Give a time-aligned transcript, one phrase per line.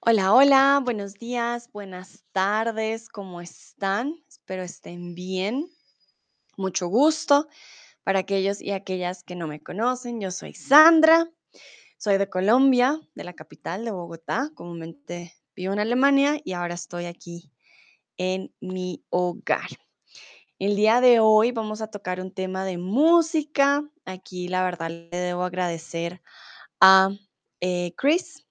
[0.00, 4.14] Hola, hola, buenos días, buenas tardes, ¿cómo están?
[4.28, 5.68] Espero estén bien.
[6.56, 7.48] Mucho gusto.
[8.04, 11.28] Para aquellos y aquellas que no me conocen, yo soy Sandra,
[11.98, 14.50] soy de Colombia, de la capital de Bogotá.
[14.54, 17.52] Comúnmente vivo en Alemania y ahora estoy aquí
[18.18, 19.68] en mi hogar.
[20.60, 23.82] El día de hoy vamos a tocar un tema de música.
[24.04, 26.22] Aquí la verdad le debo agradecer
[26.80, 27.10] a
[27.60, 28.47] eh, Chris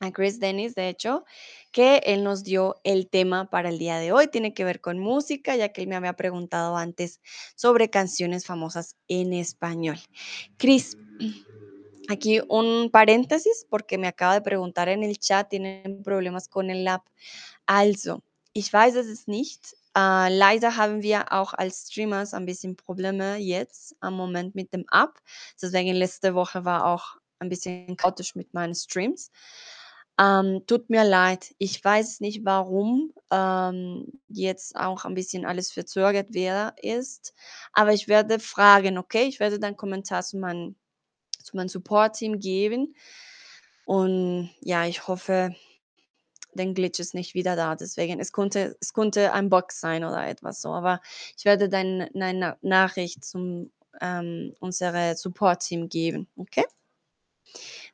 [0.00, 1.24] a Chris Dennis, de hecho,
[1.72, 4.28] que él nos dio el tema para el día de hoy.
[4.28, 7.20] Tiene que ver con música, ya que él me había preguntado antes
[7.56, 9.98] sobre canciones famosas en español.
[10.56, 10.96] Chris,
[12.08, 16.86] aquí un paréntesis porque me acaba de preguntar en el chat, tienen problemas con el
[16.86, 17.02] app.
[17.66, 19.74] Also, ich weiß es nicht.
[19.96, 24.84] Äh, leider haben wir auch als Streamers ein bisschen Probleme jetzt am Moment mit dem
[24.92, 25.18] App.
[25.60, 29.30] Deswegen letzte Woche war auch ein bisschen chaotisch mit meinen Streams.
[30.20, 31.54] Ähm, tut mir leid.
[31.58, 37.34] Ich weiß nicht, warum ähm, jetzt auch ein bisschen alles verzögert wer ist,
[37.72, 39.24] aber ich werde fragen, okay?
[39.24, 40.74] Ich werde dann Kommentar zu meinem
[41.42, 42.94] zu meinem Support-Team geben
[43.86, 45.54] und ja, ich hoffe,
[46.54, 47.74] den Glitch ist nicht wieder da.
[47.76, 51.00] Deswegen, es konnte es konnte ein Bug sein oder etwas so, aber
[51.36, 56.64] ich werde dein deine Nachricht zum ähm, unsere Support-Team geben, okay?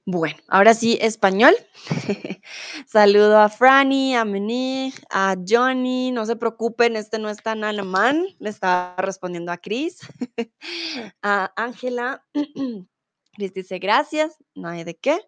[0.07, 1.55] Bueno, ahora sí, español.
[2.87, 6.11] Saludo a Franny, a Menig, a Johnny.
[6.11, 8.27] No se preocupen, este no es tan alemán.
[8.39, 10.01] Le estaba respondiendo a Chris.
[11.23, 12.23] a Ángela.
[13.33, 15.21] Chris dice gracias, no hay de qué.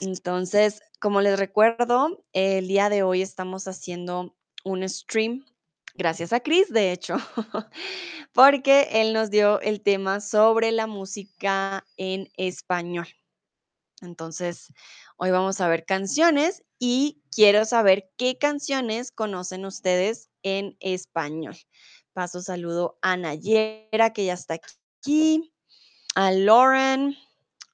[0.00, 5.46] Entonces, como les recuerdo, el día de hoy estamos haciendo un stream,
[5.94, 7.16] gracias a Chris, de hecho,
[8.32, 13.06] porque él nos dio el tema sobre la música en español.
[14.00, 14.72] Entonces,
[15.16, 21.56] hoy vamos a ver canciones y quiero saber qué canciones conocen ustedes en español.
[22.12, 25.52] Paso saludo a Nayera, que ya está aquí,
[26.14, 27.16] a Lauren.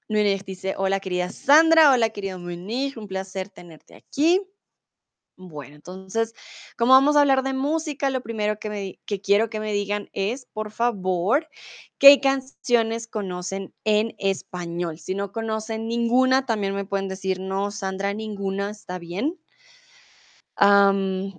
[0.08, 4.40] Munich dice, hola querida Sandra, hola querido Munich, un placer tenerte aquí.
[5.36, 6.34] Bueno, entonces,
[6.76, 10.10] como vamos a hablar de música, lo primero que, me, que quiero que me digan
[10.12, 11.48] es, por favor,
[11.98, 14.98] ¿qué canciones conocen en español?
[14.98, 19.38] Si no conocen ninguna, también me pueden decir, no, Sandra, ninguna, está bien.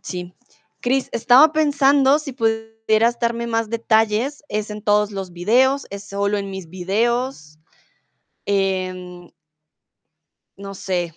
[0.02, 0.34] Sí.
[0.82, 5.88] Cris, estaba pensando si pudieras darme más detalles, ¿es en todos los videos?
[5.92, 7.58] ¿Es solo en mis videos?
[8.46, 9.32] Em,
[10.58, 11.14] no sé,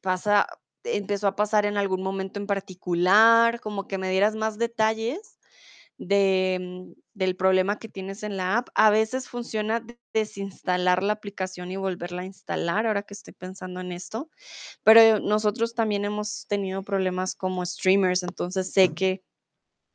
[0.00, 0.46] pasa,
[0.86, 5.38] empezó a pasar en algún momento en particular, como que me dieras más detalles
[5.98, 8.68] de, mm, del problema que tienes en la app.
[8.74, 13.80] A veces funciona de- desinstalar la aplicación y volverla a instalar, ahora que estoy pensando
[13.80, 14.30] en esto,
[14.84, 19.22] pero nosotros también hemos tenido problemas como streamers, entonces sé que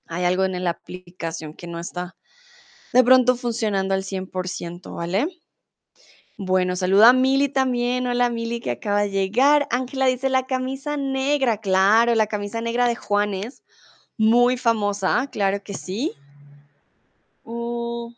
[0.08, 2.16] hay algo en la aplicación que no está
[2.94, 5.28] de pronto funcionando al 100%, ¿vale?
[6.44, 8.07] Bueno, saluda a Mili también.
[8.07, 9.68] Hola Mili que acaba de llegar.
[9.69, 11.62] Ángela dice la camisa negra.
[11.62, 13.62] Claro, la camisa negra de Juanes.
[14.18, 16.13] Muy famosa, claro que sí.
[17.44, 18.12] Uh,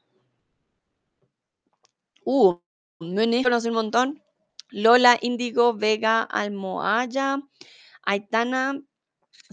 [2.24, 2.56] uh,
[3.00, 4.24] Muni conoce un montón.
[4.70, 7.42] Lola, Índigo, Vega, Almohaya,
[8.04, 8.82] Aitana,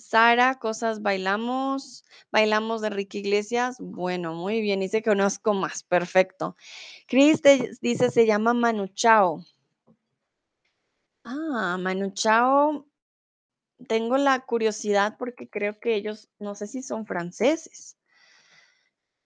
[0.01, 3.77] Sara, Cosas Bailamos, Bailamos de Enrique Iglesias.
[3.79, 5.83] Bueno, muy bien, dice que conozco más.
[5.83, 6.57] Perfecto.
[7.07, 7.41] Cris
[7.81, 9.45] dice se llama Manu Chao.
[11.25, 12.87] Ah, Manu Chao
[13.89, 17.97] Tengo la curiosidad porque creo que ellos, no sé si son franceses,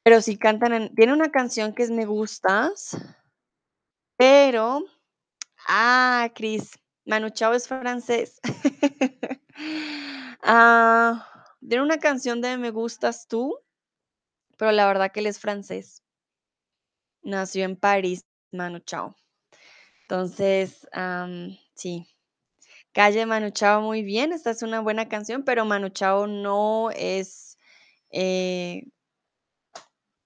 [0.03, 2.97] pero sí cantan en tiene una canción que es Me Gustas,
[4.17, 4.85] pero
[5.67, 8.41] ah, Cris, Manu Chao es francés.
[10.47, 11.27] Ah,
[11.81, 13.61] una canción de Me Gustas Tú,
[14.59, 16.01] pero la verdad que él es francés.
[17.23, 19.17] Nació en París, Manu Chao.
[20.03, 20.89] Entonces,
[21.75, 22.07] sí,
[22.93, 27.59] Calle Manu Chao, muy bien, esta es una buena canción, pero Manu Chao no es,
[28.11, 28.85] eh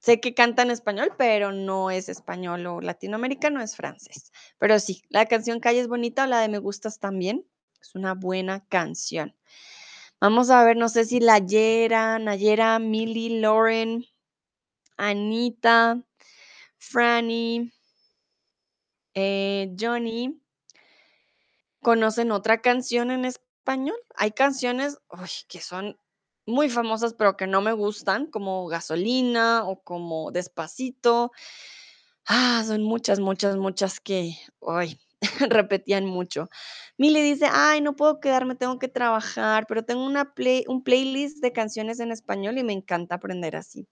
[0.01, 4.33] Sé que canta en español, pero no es español o latinoamericano, es francés.
[4.59, 7.45] Pero sí, la canción Calle es bonita, la de Me Gustas también.
[7.81, 9.35] Es una buena canción.
[10.21, 14.05] Vamos a ver, no sé si la Yera, Nayera, Millie, Lauren,
[14.97, 16.03] Anita,
[16.79, 17.73] Franny,
[19.15, 20.41] eh, Johnny,
[21.83, 23.97] ¿conocen otra canción en español?
[24.17, 25.99] Hay canciones uy, que son
[26.47, 31.31] muy famosas, pero que no me gustan, como Gasolina o como Despacito.
[32.27, 34.37] Ah, son muchas, muchas, muchas que,
[34.67, 34.99] ay,
[35.51, 36.49] repetían mucho.
[36.97, 41.39] Mili dice, ay, no puedo quedarme, tengo que trabajar, pero tengo una play, un playlist
[41.43, 43.87] de canciones en español y me encanta aprender así.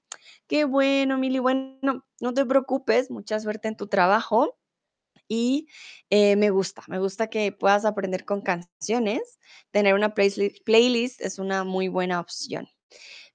[0.47, 1.39] Qué bueno, Mili.
[1.39, 4.59] Bueno, no te preocupes, mucha suerte en tu trabajo.
[5.29, 5.69] Y
[6.11, 9.39] eh, me gusta, me gusta que puedas aprender con canciones.
[9.73, 12.69] Tener una playlist es una muy buena opción.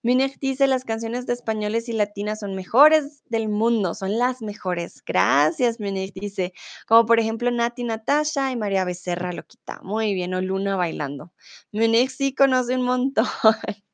[0.04, 5.04] Munich dice, las canciones de españoles y latinas son mejores del mundo, son las mejores.
[5.06, 6.54] Gracias, Munich dice,
[6.88, 9.80] como por ejemplo Nati Natasha y María Becerra Loquita.
[9.84, 11.32] Muy bien, o Luna bailando.
[11.72, 13.26] Munich sí conoce un montón.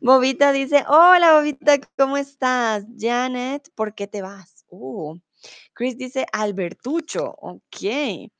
[0.00, 2.84] Bobita dice, hola Bobita, ¿cómo estás?
[2.98, 4.64] Janet, ¿por qué te vas?
[4.68, 5.18] Uh,
[5.74, 8.30] Chris dice, Albertucho, ok.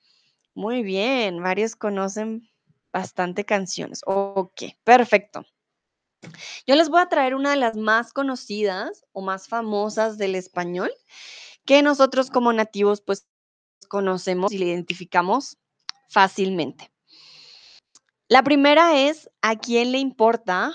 [0.54, 2.48] Muy bien, varios conocen
[2.92, 4.00] bastante canciones.
[4.06, 5.44] Ok, perfecto.
[6.66, 10.92] Yo les voy a traer una de las más conocidas o más famosas del español
[11.64, 13.26] que nosotros como nativos pues
[13.88, 15.58] conocemos y le identificamos
[16.08, 16.90] fácilmente.
[18.28, 20.72] La primera es ¿A quién le importa?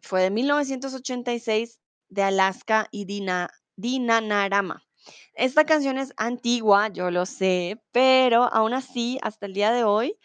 [0.00, 4.86] Fue de 1986 de Alaska y Dina, Dinanarama.
[5.34, 10.16] Esta canción es antigua, yo lo sé, pero aún así, hasta el día de hoy,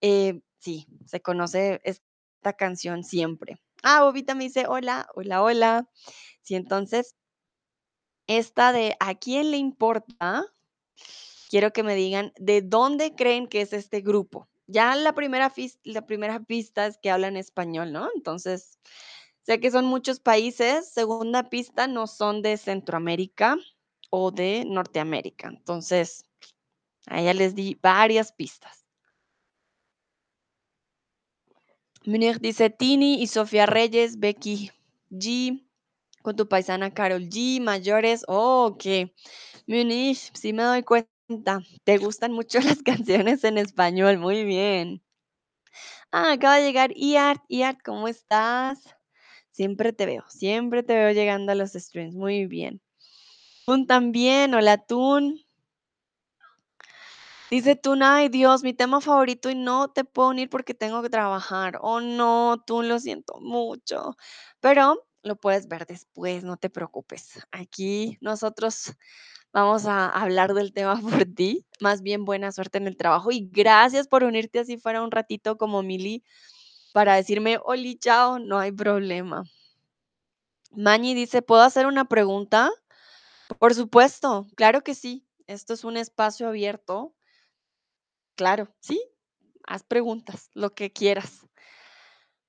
[0.00, 3.58] eh, sí, se conoce esta canción siempre.
[3.88, 5.88] Ah, Bobita me dice, hola, hola, hola.
[6.42, 7.14] Sí, entonces,
[8.28, 10.44] esta de ¿a quién le importa?
[11.48, 14.48] Quiero que me digan de dónde creen que es este grupo.
[14.66, 15.52] Ya la primera,
[15.84, 18.08] la primera pista es que hablan español, ¿no?
[18.16, 18.78] Entonces,
[19.42, 20.92] sé que son muchos países.
[20.92, 23.56] Segunda pista, no son de Centroamérica
[24.10, 25.48] o de Norteamérica.
[25.48, 26.24] Entonces,
[27.06, 28.85] a ella les di varias pistas.
[32.06, 34.70] Munir dice Tini y Sofía Reyes, Becky
[35.10, 35.66] G,
[36.22, 38.24] con tu paisana Carol G, mayores.
[38.28, 39.10] Oh, ok.
[39.66, 41.62] Munich, sí me doy cuenta.
[41.82, 44.18] Te gustan mucho las canciones en español.
[44.18, 45.02] Muy bien.
[46.12, 47.42] Ah, acaba de llegar Iart.
[47.48, 48.84] Iart, ¿cómo estás?
[49.50, 52.14] Siempre te veo, siempre te veo llegando a los streams.
[52.14, 52.80] Muy bien.
[53.66, 54.54] Tun también.
[54.54, 55.45] Hola, Tun.
[57.50, 61.10] Dice tú, ay Dios, mi tema favorito y no te puedo unir porque tengo que
[61.10, 61.78] trabajar.
[61.80, 64.16] Oh no, tú lo siento mucho.
[64.60, 67.46] Pero lo puedes ver después, no te preocupes.
[67.52, 68.94] Aquí nosotros
[69.52, 71.64] vamos a hablar del tema por ti.
[71.80, 75.56] Más bien buena suerte en el trabajo y gracias por unirte así fuera un ratito
[75.56, 76.24] como Mili
[76.92, 79.44] para decirme, Oli, chao, no hay problema.
[80.72, 82.70] Mañi dice, ¿puedo hacer una pregunta?
[83.58, 85.26] Por supuesto, claro que sí.
[85.46, 87.15] Esto es un espacio abierto
[88.36, 89.00] Claro, sí,
[89.66, 91.46] haz preguntas, lo que quieras.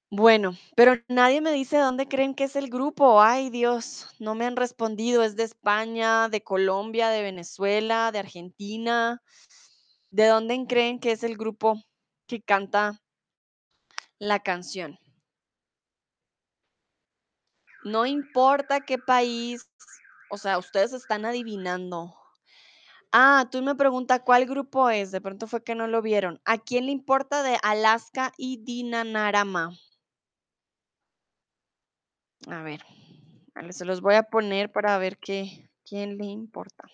[0.10, 3.22] Bueno, pero nadie me dice dónde creen que es el grupo.
[3.22, 5.24] Ay, Dios, no me han respondido.
[5.24, 9.22] ¿Es de España, de Colombia, de Venezuela, de Argentina?
[10.10, 11.82] ¿De dónde creen que es el grupo
[12.28, 13.02] que canta
[14.20, 14.98] la canción?
[17.84, 19.70] No importa qué país,
[20.30, 22.16] o sea, ustedes están adivinando.
[23.12, 26.42] Ah, tú me preguntas cuál grupo es, de pronto fue que no lo vieron.
[26.46, 29.72] ¿A quién le importa de Alaska y Dinanarama?
[32.48, 32.82] A ver,
[33.72, 36.86] se los voy a poner para ver qué, quién le importa.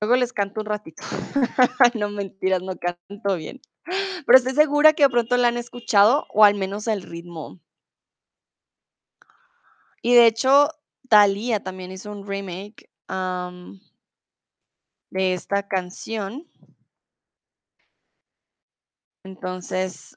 [0.00, 1.02] Luego les canto un ratito.
[1.94, 3.60] no mentiras, no canto bien.
[4.26, 7.60] Pero estoy segura que de pronto la han escuchado o al menos el ritmo.
[10.02, 10.68] Y de hecho,
[11.08, 12.90] Thalía también hizo un remake
[15.10, 16.46] de esta canción.
[19.24, 20.16] Entonces,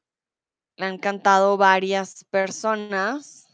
[0.78, 3.48] la han cantado varias personas.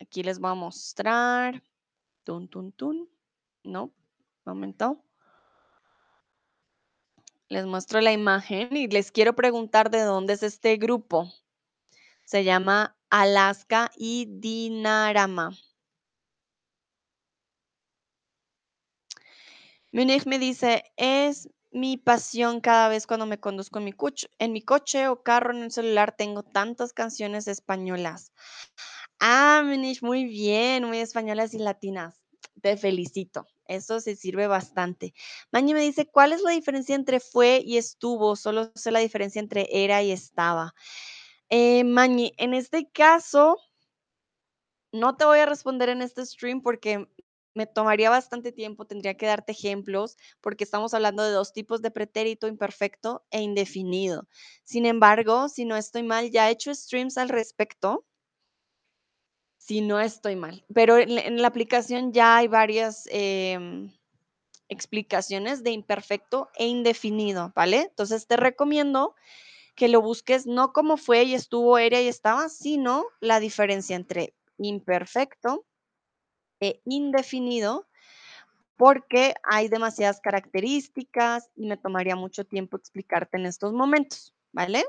[0.00, 1.62] Aquí les voy a mostrar.
[2.24, 3.08] Tun, tun, tun.
[3.64, 3.92] No,
[4.44, 5.02] momento.
[7.48, 11.32] Les muestro la imagen y les quiero preguntar de dónde es este grupo.
[12.24, 15.50] Se llama Alaska y Dinarama.
[19.94, 25.22] Munich me dice, es mi pasión cada vez cuando me conduzco en mi, coche, o
[25.22, 28.32] carro en el celular, tengo tantas canciones españolas.
[29.20, 32.20] Ah, Munich, muy bien, muy españolas y latinas.
[32.60, 33.46] Te felicito.
[33.66, 35.14] Eso se sirve bastante.
[35.52, 38.34] Mañi me dice, ¿cuál es la diferencia entre fue y estuvo?
[38.34, 40.74] Solo sé la diferencia entre era y estaba.
[41.50, 43.58] Eh, Mañi, en este caso,
[44.90, 47.08] no te voy a responder en este stream porque
[47.54, 51.90] me tomaría bastante tiempo, tendría que darte ejemplos, porque estamos hablando de dos tipos de
[51.90, 54.28] pretérito imperfecto e indefinido.
[54.64, 58.04] Sin embargo, si no estoy mal, ya he hecho streams al respecto.
[59.56, 63.90] Si no estoy mal, pero en, la aplicación ya hay varias, em,
[64.68, 67.82] explicaciones de imperfecto e indefinido, ¿vale?
[67.82, 69.14] Entonces te recomiendo
[69.74, 74.34] que lo busques no como fue y estuvo, era y estaba, sino la diferencia entre
[74.58, 75.64] imperfecto
[76.84, 77.86] indefinido,
[78.76, 84.84] porque hay demasiadas características y me tomaría mucho tiempo explicarte en estos momentos, ¿vale?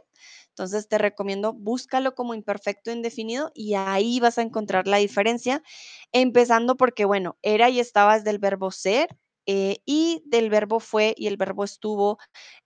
[0.50, 5.62] Entonces te recomiendo búscalo como imperfecto indefinido y ahí vas a encontrar la diferencia,
[6.12, 9.15] empezando porque, bueno, era y estaba es del verbo ser
[9.46, 12.17] eh, y del verbo fue y el verbo estuvo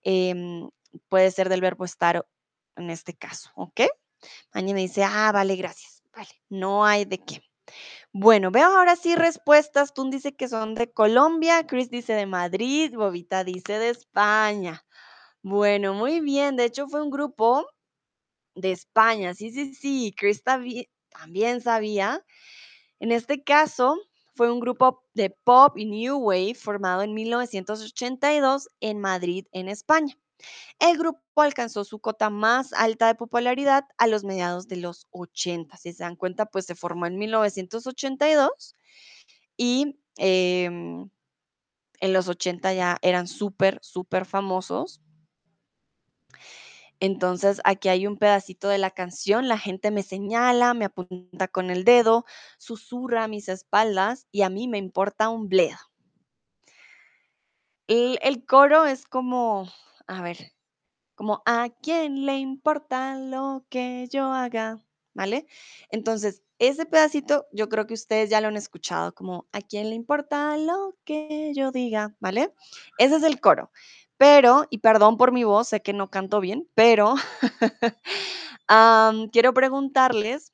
[0.02, 0.70] em,
[1.08, 2.26] puede ser del verbo estar
[2.76, 3.82] en este caso, ¿ok?
[4.54, 6.02] Mañana dice, ah, vale, gracias.
[6.14, 7.49] Vale, no hay de qué.
[8.14, 9.94] Bueno, veo ahora sí respuestas.
[9.94, 14.84] Tú dice que son de Colombia, Chris dice de Madrid, Bobita dice de España.
[15.42, 16.56] Bueno, muy bien.
[16.56, 17.66] De hecho, fue un grupo
[18.56, 19.34] de España.
[19.34, 20.14] Sí, sí, sí.
[20.16, 22.24] Chris también sabía.
[23.00, 23.96] En este caso,
[24.34, 30.16] fue un grupo de pop y new wave formado en 1982 en Madrid, en España.
[30.78, 35.76] El grupo alcanzó su cota más alta de popularidad a los mediados de los 80.
[35.76, 38.76] Si se dan cuenta, pues se formó en 1982
[39.56, 41.10] y em,
[42.00, 45.00] en los 80 ya eran súper, súper famosos.
[47.00, 51.70] Entonces, aquí hay un pedacito de la canción, la gente me señala, me apunta con
[51.70, 52.26] el dedo,
[52.58, 55.78] susurra a mis espaldas y a mí me importa un bledo.
[57.86, 59.66] El, el coro es como,
[60.10, 60.52] a ver,
[61.14, 65.46] como a quién le importa lo que yo haga, ¿vale?
[65.90, 69.94] Entonces, ese pedacito yo creo que ustedes ya lo han escuchado, como a quién le
[69.94, 72.52] importa lo que yo diga, ¿vale?
[72.98, 73.70] Ese es el coro.
[74.16, 77.14] Pero, y perdón por mi voz, sé que no canto bien, pero
[79.32, 80.52] quiero preguntarles,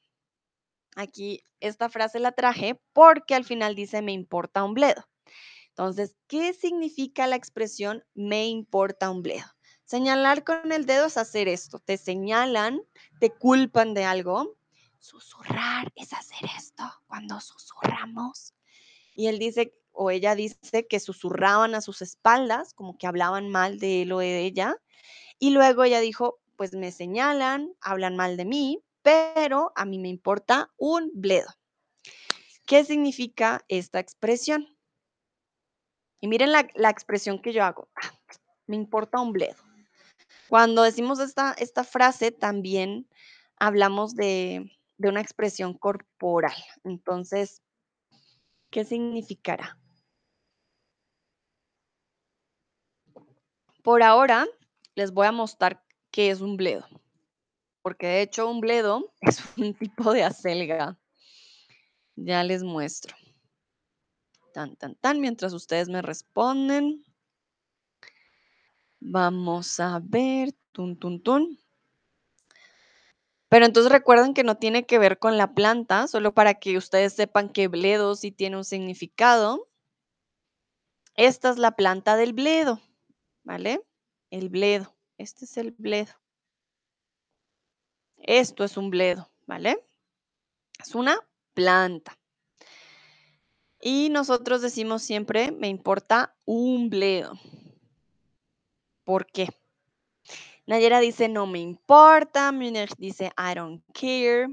[0.97, 5.03] aquí esta frase la traje porque al final dice me importa un bledo.
[5.79, 9.45] Entonces, ¿qué significa la expresión me importa un bledo?
[9.85, 11.81] Señalar con el dedo es hacer esto.
[11.81, 12.81] Te señalan,
[13.21, 14.57] te culpan de algo.
[14.99, 18.55] Susurrar es hacer esto cuando susurramos.
[19.15, 23.79] Y él dice, o ella dice que susurraban a sus espaldas, como que hablaban mal
[23.79, 24.77] de él o de ella.
[25.39, 30.09] Y luego ella dijo, pues me señalan, hablan mal de mí, pero a mí me
[30.09, 31.51] importa un bledo.
[32.65, 34.76] ¿Qué significa esta expresión?
[36.21, 37.89] Y miren la, la expresión que yo hago.
[37.97, 38.13] Ah,
[38.67, 39.57] me importa un bledo.
[40.49, 43.09] Cuando decimos esta, esta frase, también
[43.59, 46.55] hablamos de, de una expresión corporal.
[46.85, 47.63] Entonces,
[48.71, 49.79] ¿qué significará?
[53.83, 54.47] Por ahora,
[54.95, 56.87] les voy a mostrar qué es un bledo.
[57.83, 60.99] Porque de hecho un bledo es un tipo de acelga.
[62.17, 63.15] Ya les muestro.
[64.57, 67.05] Tan, tan, tan, mientras ustedes me responden.
[69.01, 70.55] Vamos a ver.
[70.73, 71.61] Tun, tun, tun.
[73.51, 77.13] Pero entonces recuerden que no tiene que ver con la planta, solo para que ustedes
[77.13, 79.69] sepan que bledo sí tiene un significado.
[81.17, 82.81] Esta es la planta del bledo,
[83.45, 83.83] ¿vale?
[84.31, 84.97] El bledo.
[85.19, 86.15] Este es el bledo.
[88.17, 89.87] Esto es un bledo, ¿vale?
[90.79, 91.19] Es una
[91.53, 92.19] planta.
[93.89, 97.35] Y nosotros decimos siempre, me importa un bledo.
[99.05, 99.47] ¿Por qué?
[100.67, 102.51] Nayera dice, no me importa.
[102.51, 104.49] Munich dice, I don't care.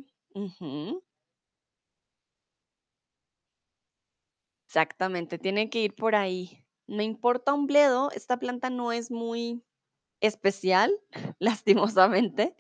[4.68, 6.64] Exactamente, tiene que ir por ahí.
[6.86, 8.12] Me importa un bledo.
[8.12, 9.64] Esta planta no es muy
[10.20, 10.94] especial,
[11.40, 12.56] lastimosamente.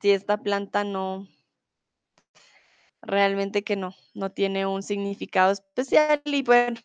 [0.00, 1.26] si esta planta no,
[3.02, 6.22] realmente que no, no tiene un significado especial.
[6.24, 6.80] Y bueno,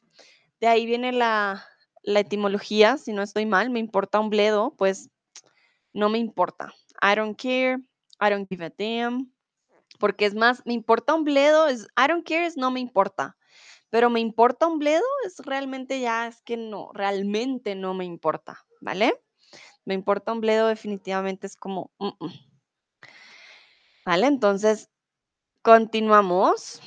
[0.60, 1.66] de ahí viene la,
[2.04, 5.10] la etimología, si no estoy mal, me importa un bledo, pues
[5.94, 6.74] no me importa.
[7.02, 7.78] I don't care,
[8.20, 9.32] I don't give a damn.
[10.00, 13.36] Porque es más, me importa un bledo, es, I don't care es no me importa.
[13.90, 18.66] Pero me importa un bledo es realmente ya, es que no, realmente no me importa,
[18.82, 19.22] ¿vale?
[19.86, 21.92] Me importa un bledo definitivamente es como,
[24.06, 24.28] ¿vale?
[24.28, 24.90] Entonces,
[25.68, 26.82] continuamos.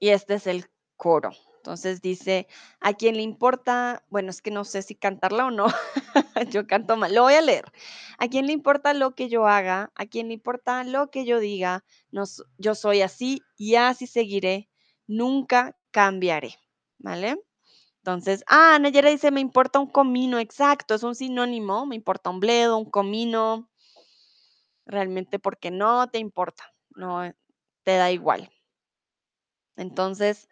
[0.00, 0.64] Y este es el
[0.96, 1.30] coro.
[1.58, 2.48] Entonces dice,
[2.80, 4.02] ¿a quién le importa?
[4.08, 5.66] Bueno, es que no sé si cantarla o no.
[6.50, 7.14] yo canto mal.
[7.14, 7.66] Lo voy a leer.
[8.18, 9.92] ¿A quién le importa lo que yo haga?
[9.94, 11.84] ¿A quién le importa lo que yo diga?
[12.10, 12.24] No,
[12.58, 14.68] yo soy así y así seguiré.
[15.06, 16.56] Nunca cambiaré.
[16.98, 17.36] ¿Vale?
[17.98, 20.40] Entonces, ah, Nayera dice, me importa un comino.
[20.40, 21.86] Exacto, es un sinónimo.
[21.86, 23.70] Me importa un bledo, un comino.
[24.86, 26.72] Realmente porque no te importa.
[26.94, 27.32] No
[27.84, 28.50] te da igual.
[29.76, 30.48] Entonces,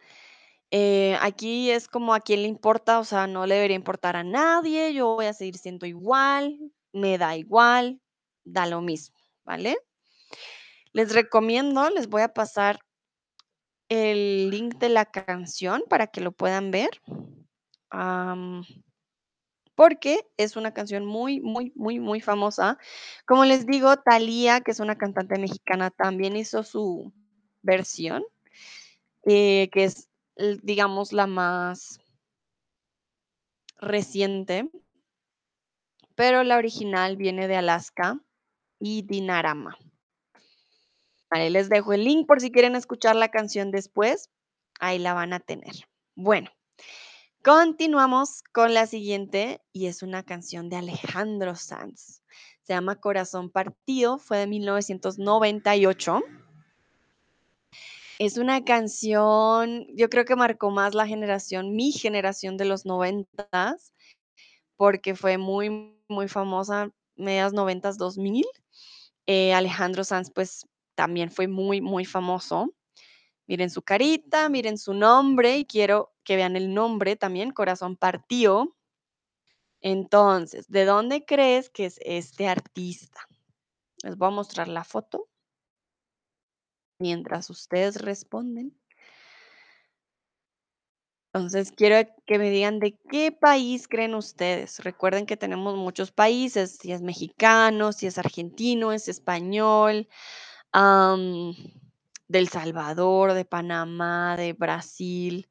[0.73, 4.25] Eh, aquí es como a quién le importa, o sea, no le debería importar a
[4.25, 6.59] nadie, yo voy a seguir siendo igual,
[6.93, 8.01] me da igual,
[8.45, 9.79] da lo mismo, ¿vale?
[10.93, 12.79] Les recomiendo, les voy a pasar
[13.91, 17.03] el link de la canción para que lo puedan ver.
[19.81, 22.77] Porque es una canción muy, muy, muy, muy famosa.
[23.25, 27.15] Como les digo, Thalía, que es una cantante mexicana, también hizo su
[27.63, 28.23] versión,
[29.25, 30.11] eh, que es,
[30.63, 31.99] digamos, la más
[33.79, 34.71] reciente,
[36.15, 38.21] pero la original viene de Alaska
[38.79, 39.79] y Dinarama.
[41.31, 44.29] Vale, les dejo el link por si quieren escuchar la canción después.
[44.79, 45.73] Ahí la van a tener.
[46.17, 46.51] Bueno,
[47.43, 52.23] continuamos con la siguiente y es una canción de Alejandro Sanz.
[52.63, 56.21] Se llama Corazón Partido, fue de 1998.
[58.19, 63.95] Es una canción, yo creo que marcó más la generación, mi generación de los noventas,
[64.77, 68.45] porque fue muy, muy famosa, medias noventas, dos mil.
[69.27, 72.75] Eh, Alejandro Sanz, pues también fue muy, muy famoso.
[73.51, 78.77] Miren su carita, miren su nombre y quiero que vean el nombre también, Corazón Partido.
[79.81, 83.27] Entonces, ¿de dónde crees que es este artista?
[84.05, 85.27] Les voy a mostrar la foto
[87.01, 88.79] mientras ustedes responden.
[91.33, 94.79] Entonces, quiero que me digan de qué país creen ustedes.
[94.79, 100.07] Recuerden que tenemos muchos países, si es mexicano, si es argentino, es español,
[102.31, 105.49] del Salvador, de Panamá, de Brasil,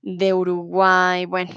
[0.00, 1.52] de Uruguay, bueno,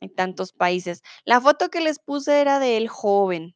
[0.00, 1.02] hay tantos países.
[1.24, 3.54] La foto que les puse era de él joven,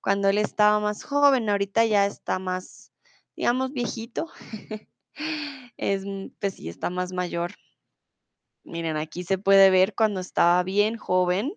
[0.00, 2.92] cuando él estaba más joven, ahorita ya está más,
[3.36, 4.28] digamos, viejito.
[5.76, 7.52] Es, mm, pues sí, está más mayor.
[8.64, 11.52] Miren, aquí se puede ver cuando estaba bien joven.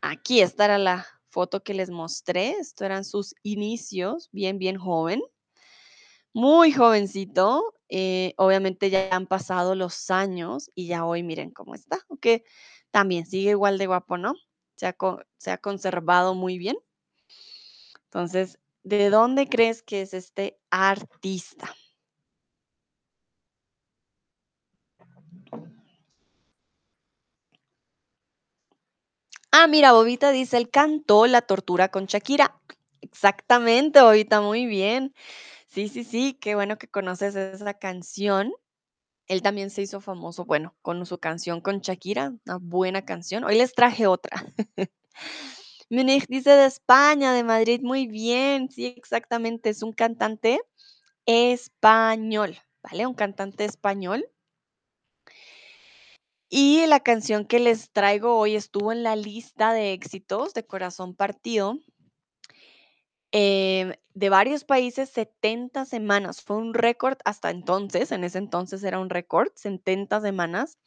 [0.00, 2.50] Aquí, esta era la foto que les mostré.
[2.50, 5.20] Esto eran sus inicios, bien, bien joven.
[6.36, 7.72] Muy jovencito.
[7.88, 11.98] eh, obviamente ya han pasado los años y ya hoy miren cómo está.
[12.10, 12.44] Aunque
[12.90, 14.34] también sigue igual de guapo, ¿no?
[14.76, 14.94] Se ha,
[15.38, 16.76] se ha conservado muy bien.
[18.04, 21.74] Entonces, ¿de dónde crees que es este artista?
[29.50, 32.60] Ah, mira, Bobita dice, él cantó La tortura con Shakira.
[33.00, 35.14] Exactamente, Bobita, muy bien.
[35.76, 38.50] Sí, sí, sí, qué bueno que conoces esa canción.
[39.26, 43.44] Él también se hizo famoso, bueno, con su canción con Shakira, una buena canción.
[43.44, 44.42] Hoy les traje otra.
[45.90, 48.70] Munich dice de España, de Madrid, muy bien.
[48.70, 50.60] Sí, exactamente, es un cantante
[51.26, 53.06] español, ¿vale?
[53.06, 54.26] Un cantante español.
[56.48, 61.14] Y la canción que les traigo hoy estuvo en la lista de éxitos de Corazón
[61.14, 61.80] Partido
[63.38, 66.40] em, de varios países 70 semanas.
[66.40, 70.78] Fue un récord hasta entonces, en ese entonces era un récord, 70 semanas,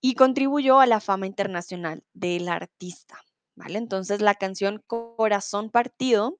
[0.00, 3.22] y contribuyó a la fama internacional del artista,
[3.56, 3.76] ¿vale?
[3.76, 6.38] Entonces la canción Corazón Partido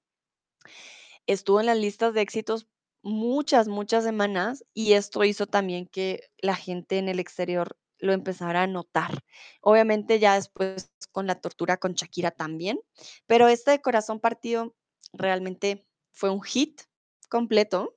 [1.26, 2.66] estuvo en las listas de éxitos
[3.02, 8.62] muchas, muchas semanas y esto hizo también que la gente en el exterior lo empezara
[8.62, 9.22] a notar.
[9.60, 12.80] Obviamente ya después con la tortura con Shakira también,
[13.26, 14.74] pero este de Corazón Partido
[15.12, 16.82] realmente fue un hit
[17.28, 17.96] completo.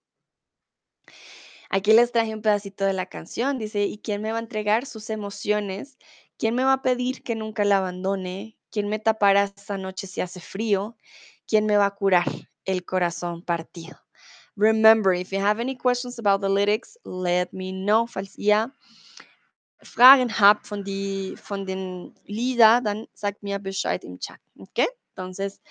[1.69, 3.57] Aquí les traje un pedacito de la canción.
[3.59, 5.97] Dice, ¿y quién me va a entregar sus emociones?
[6.37, 8.57] ¿Quién me va a pedir que nunca la abandone?
[8.71, 10.95] ¿Quién me tapará esta noche si hace frío?
[11.47, 12.25] ¿Quién me va a curar
[12.65, 13.97] el corazón partido?
[14.55, 18.07] Remember, if you have any questions about the lyrics, let me know.
[18.07, 18.73] Falls ihr
[19.81, 24.39] Fragen habt von, die, von den Lieder, dann sagt mir Bescheid im Chat.
[24.57, 24.85] ¿Ok?
[25.19, 25.61] Entonces,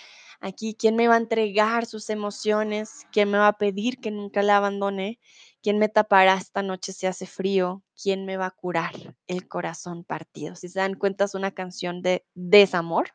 [0.41, 3.07] aquí, ¿quién me va a entregar sus emociones?
[3.13, 5.21] ¿Quién me va a pedir que nunca la abandone?
[5.63, 7.83] ¿Quién me tapará esta noche si hace frío?
[8.01, 10.55] ¿Quién me va a curar el corazón partido?
[10.55, 13.09] Si se dan cuenta, es una canción de desamor.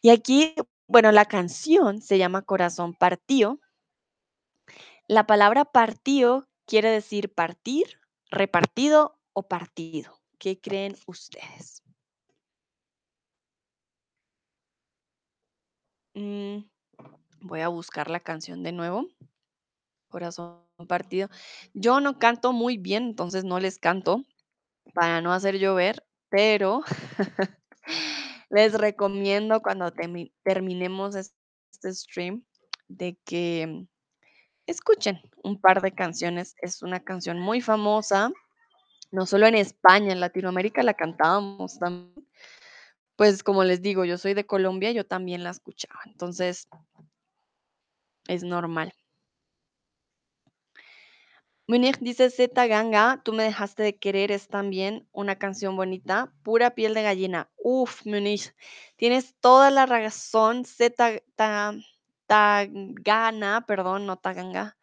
[0.00, 0.54] Y aquí,
[0.86, 3.58] bueno, la canción se llama Corazón Partido.
[5.08, 7.98] La palabra partido quiere decir partir,
[8.30, 10.20] repartido o partido.
[10.38, 11.82] ¿Qué creen ustedes?
[16.14, 16.58] Mm,
[17.42, 19.08] voy a buscar la canción de nuevo.
[20.08, 21.28] Corazón partido.
[21.74, 24.24] Yo no canto muy bien, entonces no les canto
[24.94, 26.82] para no hacer llover, pero
[28.50, 29.92] les recomiendo cuando
[30.44, 31.34] terminemos es-
[31.72, 32.44] este stream
[32.88, 33.86] de que
[34.66, 36.54] escuchen un par de canciones.
[36.62, 38.32] Es una canción muy famosa,
[39.12, 42.26] no solo en España, en Latinoamérica la cantábamos también.
[43.20, 46.66] Pues como les digo, yo soy de Colombia, yo también la escuchaba, entonces
[48.28, 48.94] es normal.
[51.66, 56.70] Munich dice Z Ganga, tú me dejaste de querer es también una canción bonita, pura
[56.74, 57.50] piel de gallina.
[57.58, 58.54] Uf, Munich,
[58.96, 60.64] tienes toda la razón.
[60.64, 61.74] Z ta-
[62.26, 64.78] Tangana, perdón, no Taganga.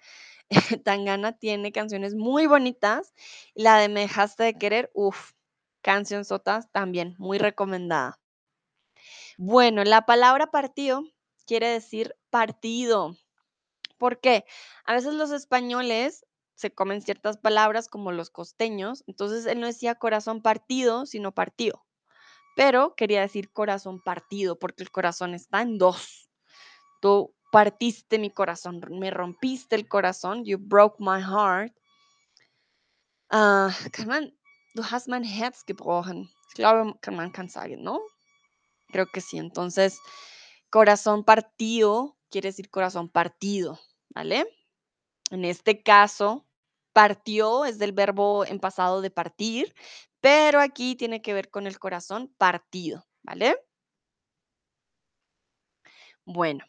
[0.85, 3.15] Tangana tiene canciones muy bonitas.
[3.55, 5.31] La de Me dejaste de querer, uf,
[5.81, 8.19] canción sotas también, muy recomendada.
[9.39, 11.03] Bueno, la palabra partido
[11.45, 13.15] quiere decir partido.
[13.99, 14.45] ¿Por qué?
[14.83, 19.93] A veces los españoles se comen ciertas palabras como los costeños, entonces él no decía
[19.93, 21.85] corazón partido, sino partido,
[22.55, 26.31] pero quería decir corazón partido porque el corazón está en dos.
[27.01, 31.71] Tú partiste mi corazón, me rompiste el corazón, you broke my heart.
[33.29, 34.37] Ah, kann man,
[34.73, 36.27] du hast mein Herz gebrochen.
[36.49, 38.01] Ich glaube, kann man kann sagen, ¿no?
[38.89, 39.37] Creo que sí.
[39.37, 39.99] Entonces,
[40.69, 44.45] corazón partido quiere decir corazón partido, ¿vale?
[45.31, 46.45] En este caso,
[46.93, 49.75] partió es del verbo en pasado de partir,
[50.21, 53.57] pero aquí tiene que ver con el corazón partido, ¿vale?
[56.25, 56.65] Bueno,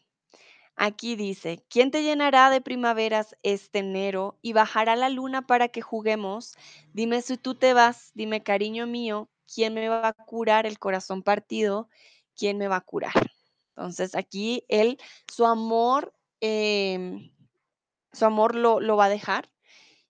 [0.77, 5.83] aquí dice, ¿quién te llenará de primaveras este enero y bajará la luna para que
[5.83, 6.55] juguemos?
[6.93, 11.23] Dime si tú te vas, dime cariño mío, ¿quién me va a curar el corazón
[11.23, 11.89] partido?
[12.37, 13.13] ¿Quién me va a curar?
[13.77, 14.99] Entonces aquí él,
[15.33, 17.33] su amor, em,
[18.13, 19.51] su amor lo, lo va a dejar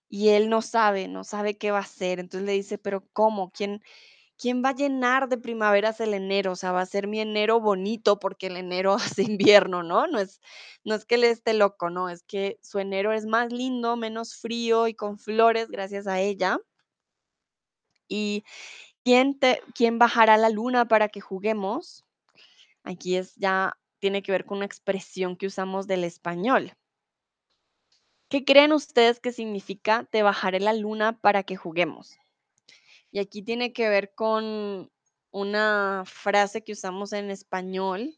[0.09, 2.19] y él no sabe, no sabe qué va a hacer.
[2.19, 3.51] Entonces le dice, pero ¿cómo?
[3.51, 3.83] ¿Quién,
[4.37, 6.53] quién va a llenar de primaveras el enero?
[6.53, 10.07] O sea, va a ser mi enero bonito porque el enero hace invierno, ¿no?
[10.07, 10.41] No es,
[10.83, 14.35] no es que él esté loco, no, es que su enero es más lindo, menos
[14.35, 16.59] frío y con flores gracias a ella.
[18.07, 18.43] ¿Y
[19.73, 22.05] quién, bajará la luna para que juguemos?
[22.83, 26.73] Aquí es ya, tiene que ver con una expresión que usamos del español.
[28.29, 32.17] ¿Qué creen ustedes que significa te bajaré la luna para que juguemos?
[33.11, 34.91] Y aquí tiene que ver con
[35.31, 38.17] una frase que usamos en español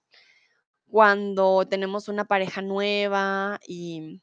[0.89, 4.21] cuando tenemos una pareja nueva y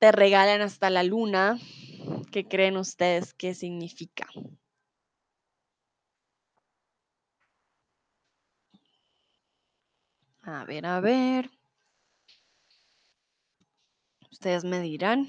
[0.00, 1.60] te regalan hasta la luna.
[2.32, 4.26] ¿Qué creen ustedes que significa?
[10.44, 11.50] A ver, a ver.
[14.32, 15.28] Ustedes me dirán.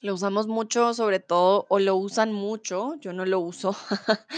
[0.00, 3.76] Lo usamos mucho, sobre todo, o lo usan mucho, yo no lo uso,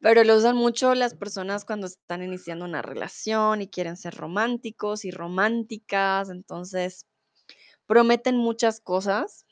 [0.00, 5.04] pero lo usan mucho las personas cuando están iniciando una relación y quieren ser románticos
[5.04, 7.06] y románticas, entonces
[7.88, 9.46] prometen muchas cosas.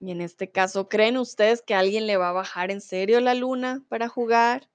[0.00, 3.34] Y en este caso, ¿creen ustedes que alguien le va a bajar en serio la
[3.34, 4.68] luna para jugar?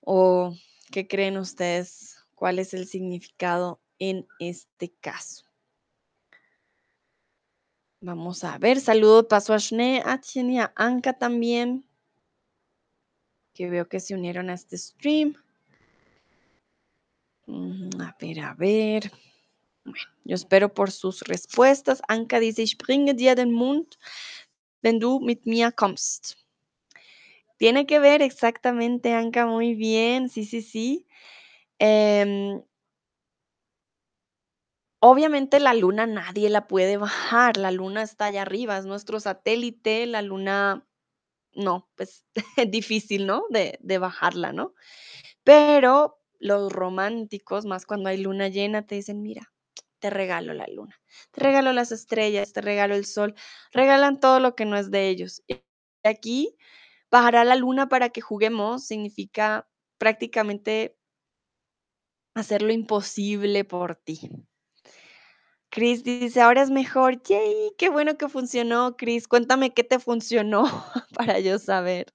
[0.00, 0.52] ¿O
[0.92, 2.16] qué creen ustedes?
[2.34, 5.46] ¿Cuál es el significado en este caso?
[8.02, 11.84] Vamos a ver, saludo paso a Shne, a y a Anka también,
[13.54, 15.34] que veo que se unieron a este stream.
[17.46, 19.12] Mm, A ver, a ver.
[20.24, 22.02] Yo espero por sus respuestas.
[22.08, 23.98] Anka dice, ich bringe dir den Mund,
[24.82, 26.36] wenn du mit mir kommst.
[27.58, 30.28] Tiene que ver exactamente, Anka, muy bien.
[30.28, 31.06] Sí, sí, sí.
[31.78, 32.62] Em,
[35.00, 37.56] obviamente la luna nadie la puede bajar.
[37.56, 40.06] La luna está allá arriba, es nuestro satélite.
[40.06, 40.86] La luna,
[41.54, 43.44] no, pues es difícil, ¿no?
[43.50, 44.74] De bajarla, ¿no?
[45.44, 49.52] Pero los románticos, más cuando hay luna llena, te dicen, mira,
[50.00, 53.34] te regalo la luna, te regalo las estrellas, te regalo el sol,
[53.72, 55.42] regalan todo lo que no es de ellos.
[55.46, 55.62] Y
[56.04, 56.56] aquí,
[57.10, 60.96] bajará la luna para que juguemos significa prácticamente
[62.34, 64.30] hacer lo imposible por ti.
[65.70, 67.22] Chris dice, ahora es mejor.
[67.22, 69.28] Yay, qué bueno que funcionó, Chris.
[69.28, 70.64] Cuéntame qué te funcionó
[71.14, 72.12] para yo saber.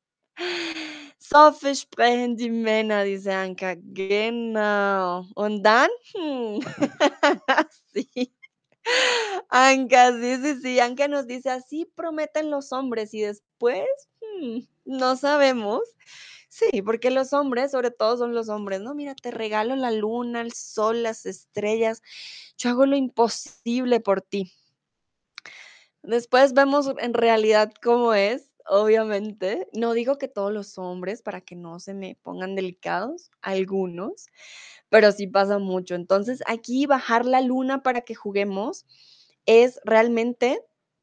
[1.30, 3.76] So sprechen die Männer, dice Anka.
[3.94, 5.26] Genau.
[5.36, 5.90] Und dann?
[7.94, 8.32] Sí.
[9.50, 10.80] Anka, sí, sí, sí.
[10.80, 13.86] Anka nos dice, así prometen los hombres y después,
[14.22, 15.82] hmm, no sabemos.
[16.50, 18.94] Sí, porque los hombres, sobre todo son los hombres, ¿no?
[18.96, 22.02] Mira, te regalo la luna, el sol, las estrellas.
[22.58, 24.52] Yo hago lo imposible por ti.
[26.04, 28.50] Después vemos en realidad cómo es.
[28.68, 29.68] Obviamente.
[29.74, 34.28] No digo que todos los hombres, para que no se me pongan delicados, algunos,
[34.90, 35.96] pero sí pasa mucho.
[35.96, 38.86] Entonces, aquí bajar la luna para que juguemos
[39.46, 40.62] es realmente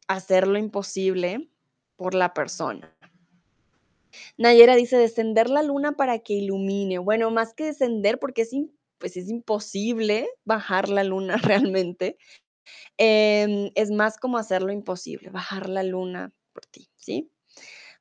[0.09, 1.49] hacer lo imposible
[1.97, 2.97] por la persona.
[4.37, 6.99] Nayera dice descender la luna para que ilumine.
[6.99, 8.51] Bueno, más que descender, porque es,
[8.99, 12.19] pues es imposible bajar la luna realmente.
[12.99, 17.31] Em, es más como hacer lo imposible, bajar la luna por ti, ¿sí?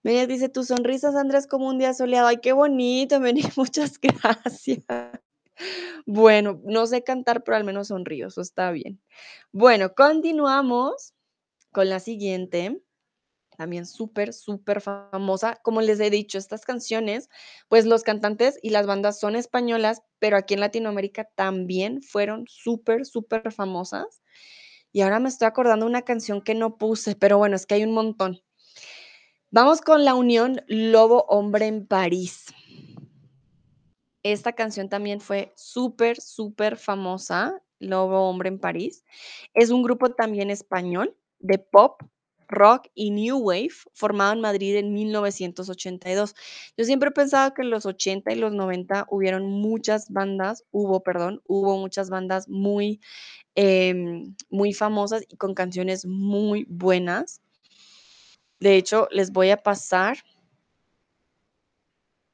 [0.04, 2.28] Media dice, tu sonrisa, Sandra, es como un día soleado.
[2.28, 4.86] Ay, qué bonito, Meni, muchas gracias.
[6.06, 9.02] Bueno, no sé cantar, pero al menos sonrío, eso está bien.
[9.52, 11.14] Bueno, continuamos
[11.72, 12.82] con la siguiente
[13.62, 15.60] también súper, súper famosa.
[15.62, 17.30] Como les he dicho, estas canciones,
[17.68, 23.06] pues los cantantes y las bandas son españolas, pero aquí en Latinoamérica también fueron súper,
[23.06, 24.24] súper famosas.
[24.92, 27.84] Y ahora me estoy acordando una canción que no puse, pero bueno, es que hay
[27.84, 28.42] un montón.
[29.54, 32.46] Vamos con la unión Lobo Hombre en París.
[34.24, 39.04] Esta canción también fue súper, súper famosa, Lobo Hombre en París.
[39.54, 42.02] Es un grupo también español de pop,
[42.48, 46.34] rock y new wave formado en Madrid en 1982.
[46.78, 51.04] Yo siempre he pensado que en los 80 y los 90 hubieron muchas bandas, hubo,
[51.04, 53.02] perdón, hubo muchas bandas muy,
[53.56, 57.42] em, muy famosas y con canciones muy buenas.
[58.62, 60.19] De hecho, les voy a pasar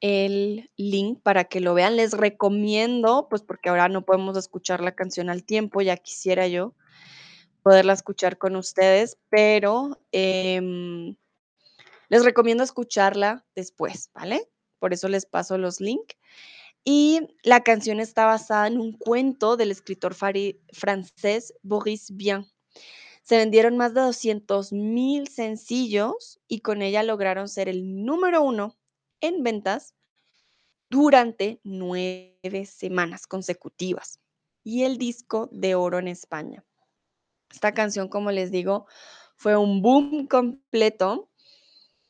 [0.01, 1.95] el link para que lo vean.
[1.95, 6.75] Les recomiendo, pues porque ahora no podemos escuchar la canción al tiempo, ya quisiera yo
[7.63, 11.15] poderla escuchar con ustedes, pero em,
[12.09, 14.49] les recomiendo escucharla después, ¿vale?
[14.79, 16.15] Por eso les paso los links.
[16.83, 22.45] Y la canción está basada en un cuento del escritor francés Boris Vian.
[23.27, 28.77] Se vendieron más de 200 mil sencillos y con ella lograron ser el número uno
[29.19, 29.95] en ventas
[30.89, 34.21] durante nueve semanas consecutivas
[34.63, 36.63] y el disco de oro en España.
[37.51, 38.87] Esta canción, como les digo,
[39.35, 41.29] fue un boom completo.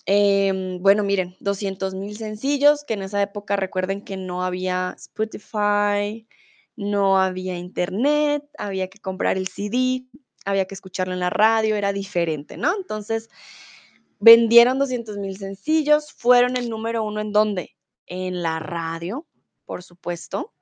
[0.05, 6.27] Em, bueno, miren, 200 mil sencillos, que en esa época recuerden que no había Spotify,
[6.75, 10.05] no había internet, había que comprar el CD,
[10.47, 12.73] había que escucharlo en la radio, era diferente, ¿no?
[12.75, 13.29] Entonces,
[14.19, 17.75] vendieron 200 mil sencillos, fueron el número uno en dónde?
[18.05, 19.27] En la radio,
[19.65, 20.53] por supuesto.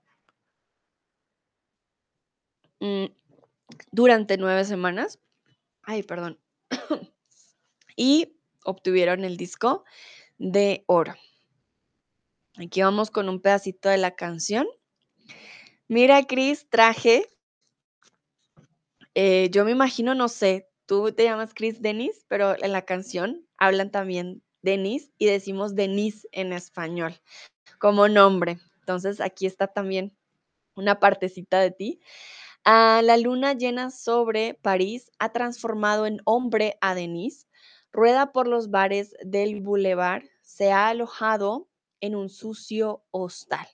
[2.80, 3.06] Mm,
[3.92, 5.20] durante nueve semanas.
[5.84, 6.40] Ay, perdón.
[7.96, 9.86] y obtuvieron el disco
[10.40, 11.14] de oro.
[12.58, 14.68] Aquí vamos con un pedacito de la canción.
[15.88, 17.30] Mira, Cris, traje
[19.16, 23.46] eh, yo me imagino, no sé, tú te llamas Chris Denis, pero en la canción
[23.58, 27.16] hablan también Denis y decimos Denis en español
[27.80, 28.60] como nombre.
[28.82, 30.16] Entonces aquí está también
[30.76, 32.02] una partecita de ti.
[32.66, 37.48] Ah, la luna llena sobre París ha transformado en hombre a Denis,
[37.92, 41.70] rueda por los bares del boulevard, se ha alojado
[42.02, 43.68] en un sucio hostal.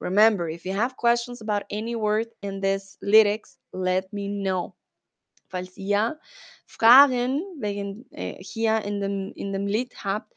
[0.00, 4.77] Remember, if you have questions about any word in this lyrics, let me know.
[5.48, 6.18] Falls ihr
[6.66, 10.34] Fragen wegen äh, hier in dem, in dem Lied habt,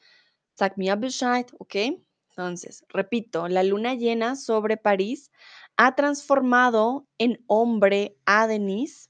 [0.55, 2.03] sagt mir Bescheid, okay?
[2.29, 5.31] Entonces, repito, la luna llena sobre París
[5.75, 9.09] ha transformado en hombre a Denise,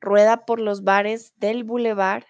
[0.00, 2.24] rueda por los bares del boulevard,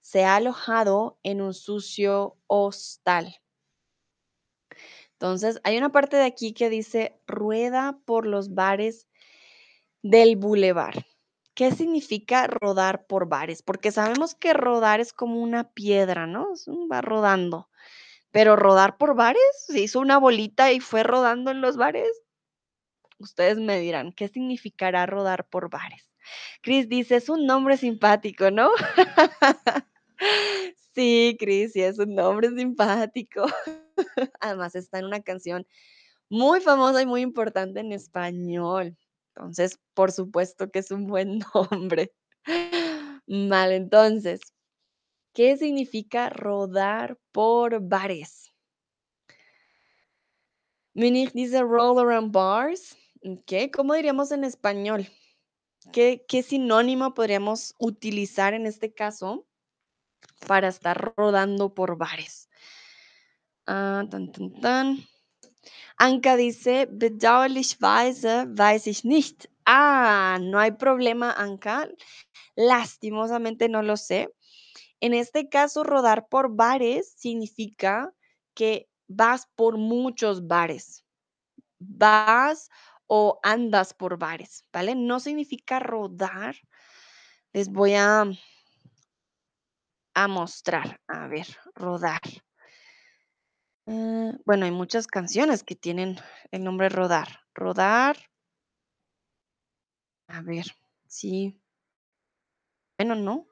[0.00, 3.34] se ha alojado en un sucio hostal.
[5.12, 9.08] Entonces, hay una parte de aquí que dice rueda por los bares
[10.02, 11.02] del boulevard.
[11.54, 13.62] ¿Qué significa rodar por bares?
[13.62, 16.48] Porque sabemos que rodar es como una piedra, ¿no?
[16.90, 17.68] Va rodando.
[18.32, 22.10] Pero rodar por bares, se hizo una bolita y fue rodando en los bares.
[23.18, 26.10] Ustedes me dirán, ¿qué significará rodar por bares?
[26.62, 28.70] Chris dice, es un nombre simpático, ¿no?
[30.94, 33.46] sí, Chris, sí, es un nombre simpático.
[34.40, 35.66] Además está en una canción
[36.28, 38.96] muy famosa y muy importante en español.
[39.36, 42.12] Entonces, por supuesto que es un buen nombre.
[43.26, 44.40] Vale, entonces,
[45.32, 48.52] ¿qué significa rodar por bares?
[50.94, 52.96] Munich dice roll around bars.
[53.46, 53.70] ¿Qué?
[53.70, 55.08] ¿Cómo diríamos en español?
[55.92, 59.46] ¿Qué, ¿Qué sinónimo podríamos utilizar en este caso
[60.46, 62.48] para estar rodando por bares?
[63.66, 64.98] Ah, tan, tan, tan.
[65.98, 69.48] Anka dice, bedauerlichweise weiß ich nicht.
[69.66, 71.88] Ah, no hay problema, Anka.
[72.56, 74.28] Lastimosamente no lo sé.
[75.00, 78.12] En este caso, rodar por bares significa
[78.54, 81.04] que vas por muchos bares.
[81.78, 82.70] Vas
[83.06, 84.94] o andas por bares, ¿vale?
[84.94, 86.56] No significa rodar.
[87.52, 88.24] Les voy a
[90.14, 91.00] a mostrar.
[91.08, 92.20] A ver, rodar.
[93.86, 96.16] Eh, bueno, hay muchas canciones que tienen
[96.50, 97.40] el nombre Rodar.
[97.54, 98.16] Rodar.
[100.28, 100.66] A ver,
[101.06, 101.58] sí.
[102.98, 103.46] Bueno, no.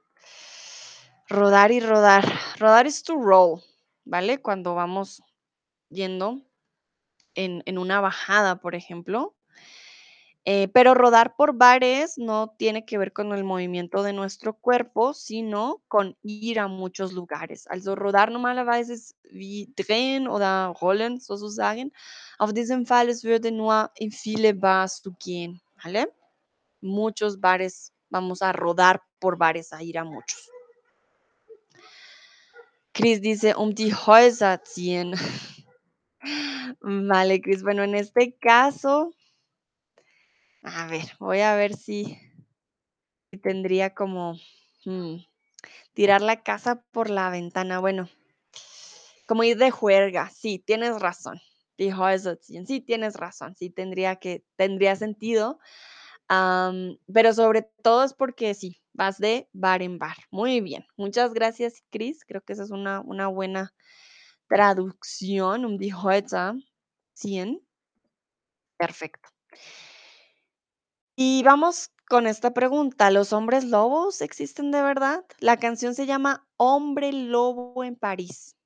[1.28, 2.24] Rodar y rodar.
[2.58, 3.62] Rodar is to roll,
[4.04, 4.40] ¿vale?
[4.40, 5.22] Cuando vamos
[5.90, 6.42] yendo
[7.34, 9.36] en, en una bajada, por ejemplo.
[10.44, 15.14] Eh, pero rodar por bares no tiene que ver con el movimiento de nuestro cuerpo,
[15.14, 17.68] sino con ir a muchos lugares.
[17.68, 21.92] Also rodar normalerweise ist wie drehen oder rollen sozusagen.
[22.38, 26.12] Auf diesem Fall, es würde nur in viele Bars zu gehen, ¿vale?
[26.80, 30.50] Muchos bares, vamos a rodar por bares, a ir a muchos.
[32.94, 35.14] Chris dice, um die Häuser ziehen.
[36.80, 37.62] Vale, Chris.
[37.62, 39.14] Bueno, en este caso,
[40.62, 42.18] a ver, voy a ver si,
[43.42, 44.38] tendría como
[44.84, 45.16] mm,
[45.94, 47.78] tirar la casa por la ventana.
[47.80, 48.08] Bueno,
[49.26, 50.30] como ir de juerga.
[50.30, 51.40] Sí, tienes razón.
[51.78, 52.66] Häuser ziehen.
[52.66, 53.56] Sí, tienes razón.
[53.56, 55.58] Sí, tendría que, tendría sentido.
[56.28, 60.16] Pero sobre todo es porque sí, vas de bar en bar.
[60.30, 60.86] Muy bien.
[60.96, 62.24] Muchas gracias, Chris.
[62.24, 63.74] Creo que esa es una, una buena
[64.48, 65.64] traducción.
[65.64, 66.54] Um die Häuser
[67.14, 67.60] ziehen.
[68.78, 69.28] Perfecto.
[71.14, 73.10] Y vamos con esta pregunta.
[73.10, 75.24] ¿Los hombres lobos existen de verdad?
[75.40, 78.56] La canción se llama Hombre Lobo en París.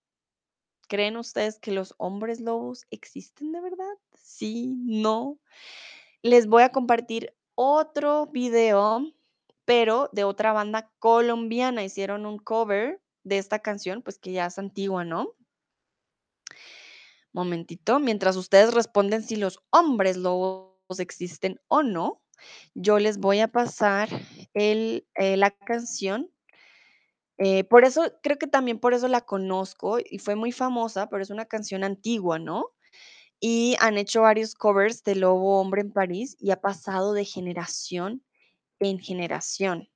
[0.89, 3.95] ¿Creen ustedes que los hombres lobos existen de verdad?
[4.15, 5.41] Sí, no.
[6.23, 9.13] Les voy a compartir otro video,
[9.65, 11.83] pero de otra banda colombiana.
[11.83, 15.33] Hicieron un cover de esta canción, pues que ya es antigua, ¿no?
[17.33, 22.23] Momentito, mientras ustedes responden si los hombres lobos existen o no,
[22.75, 24.09] yo les voy a pasar
[24.55, 26.31] eh, la canción.
[27.39, 31.23] Eh, por eso, creo que también por eso la conozco y fue muy famosa, pero
[31.23, 32.73] es una canción antigua, ¿no?
[33.41, 38.23] Y han hecho varios covers de Lobo Hombre en París y ha pasado de generación
[38.81, 39.89] en generación.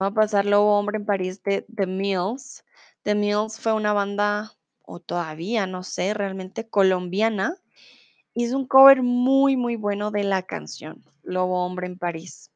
[0.00, 2.64] Va a pasar Lobo Hombre en París de The Mills.
[3.02, 7.56] The Mills fue una banda, o todavía, no sé, realmente colombiana.
[8.38, 12.50] Hizo un cover muy, muy bueno de la canción Lobo Hombre en París.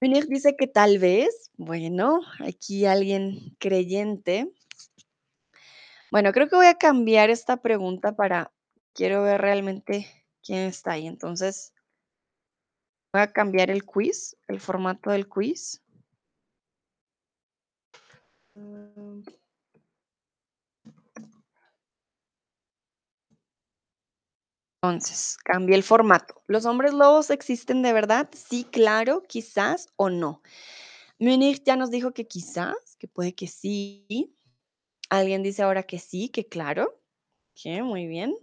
[0.00, 4.50] Munir dice que tal vez, bueno, aquí alguien creyente.
[6.10, 8.50] Bueno, creo que voy a cambiar esta pregunta para,
[8.94, 10.06] quiero ver realmente
[10.42, 11.06] quién está ahí.
[11.06, 11.74] Entonces,
[13.12, 15.82] voy a cambiar el quiz, el formato del quiz.
[18.54, 19.20] Mm.
[24.84, 26.42] Entonces, cambié el formato.
[26.48, 28.28] ¿Los hombres lobos existen de verdad?
[28.32, 30.42] Sí, claro, quizás o no.
[31.18, 34.34] Munir ya nos dijo que quizás, que puede que sí.
[35.10, 37.00] Alguien dice ahora que sí, que claro.
[37.56, 38.36] Ok, muy bien.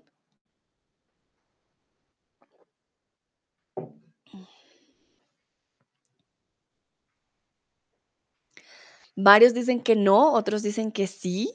[9.15, 11.52] Varios dicen que no, otros dicen que sí,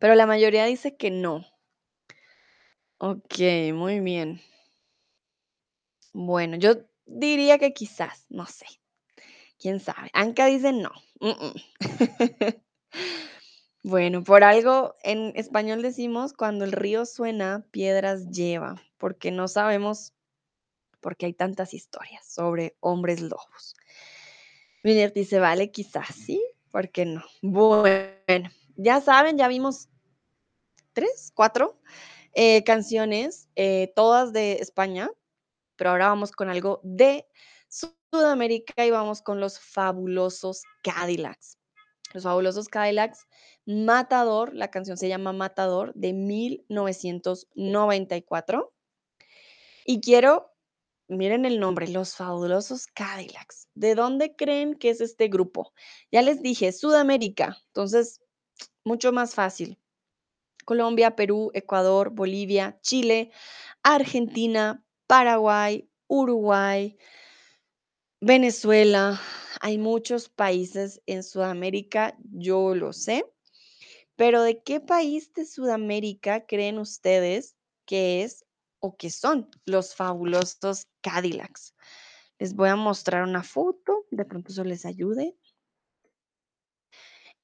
[0.00, 1.44] pero la mayoría dice que no.
[3.04, 3.34] Ok,
[3.74, 4.40] muy bien.
[6.12, 8.64] Bueno, yo diría que quizás, no sé.
[9.58, 10.08] ¿Quién sabe?
[10.12, 10.92] Anka dice no.
[13.82, 20.12] Bueno, por algo en español decimos cuando el río suena, piedras lleva, porque no sabemos
[21.00, 23.74] por qué hay tantas historias sobre hombres lobos.
[24.84, 27.24] Miner dice, vale, quizás sí, ¿por qué no?
[27.40, 29.88] Bueno, ya saben, ya vimos
[30.92, 31.80] tres, cuatro
[32.34, 35.10] eh, canciones, eh, todas de España,
[35.76, 37.26] pero ahora vamos con algo de
[37.68, 41.58] Sudamérica y vamos con los fabulosos Cadillacs.
[42.12, 43.26] Los fabulosos Cadillacs,
[43.64, 48.72] Matador, la canción se llama Matador de 1994.
[49.84, 50.52] Y quiero,
[51.08, 53.68] miren el nombre, los fabulosos Cadillacs.
[53.74, 55.72] ¿De dónde creen que es este grupo?
[56.10, 58.20] Ya les dije, Sudamérica, entonces,
[58.84, 59.81] mucho más fácil.
[60.64, 63.30] Colombia, Perú, Ecuador, Bolivia, Chile,
[63.82, 66.96] Argentina, Paraguay, Uruguay,
[68.20, 69.20] Venezuela.
[69.60, 73.24] Hay muchos países en Sudamérica, yo lo sé.
[74.16, 77.56] Pero ¿de qué país de Sudamérica creen ustedes
[77.86, 78.44] que es
[78.78, 81.74] o que son los fabulosos Cadillacs?
[82.38, 85.36] Les voy a mostrar una foto de pronto eso les ayude.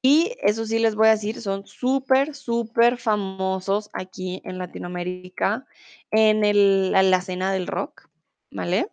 [0.01, 5.67] Y eso sí les voy a decir, son súper, súper famosos aquí en Latinoamérica
[6.11, 8.09] en el la escena del rock,
[8.51, 8.89] ¿vale?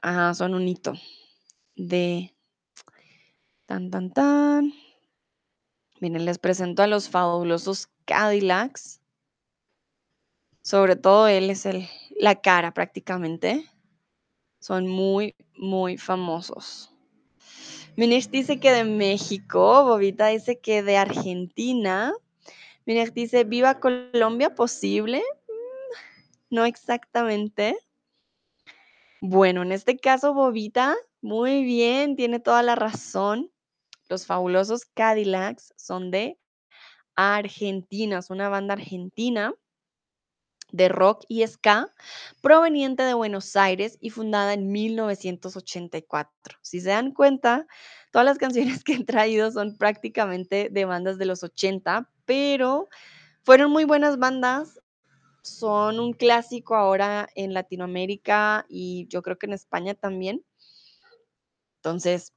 [0.00, 0.94] Ajá, son un hito
[1.76, 2.34] de
[3.66, 4.72] tan, tan, tan.
[6.00, 9.00] Miren, les presento a los fabulosos Cadillacs.
[10.62, 11.88] Sobre todo él es el
[12.18, 13.68] la cara prácticamente.
[14.60, 16.92] Son muy, muy famosos.
[17.98, 22.14] Minex dice que de México, Bobita dice que de Argentina.
[22.86, 25.18] Minex dice: "¿Viva Colombia posible?".
[25.18, 27.76] Mm, no exactamente.
[29.20, 33.50] Bueno, en este caso, Bobita, muy bien, tiene toda la razón.
[34.08, 36.38] Los fabulosos Cadillacs son de
[37.16, 39.52] Argentina, es una banda argentina
[40.72, 41.92] de rock y ska
[42.40, 46.58] proveniente de Buenos Aires y fundada en 1984.
[46.62, 47.66] Si se dan cuenta,
[48.12, 52.88] todas las canciones que he traído son prácticamente de bandas de los 80, pero
[53.42, 54.80] fueron muy buenas bandas.
[55.42, 60.44] Son un clásico ahora en Latinoamérica y yo creo que en España también.
[61.76, 62.34] Entonces,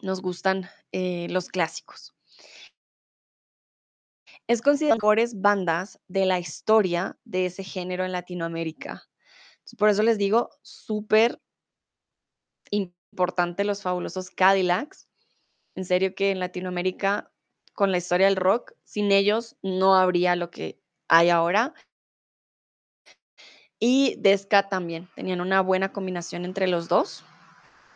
[0.00, 2.14] nos gustan, eh, los clásicos.
[4.48, 9.06] Es considerado mejores bandas de la historia de ese género en Latinoamérica.
[9.76, 11.38] Por eso les digo, súper
[12.70, 15.06] importante los fabulosos Cadillacs.
[15.74, 17.30] En serio que en Latinoamérica,
[17.74, 21.74] con la historia del rock, sin ellos no habría lo que hay ahora.
[23.78, 27.22] Y de ska también, tenían una buena combinación entre los 2.